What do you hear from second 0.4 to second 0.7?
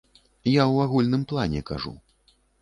Я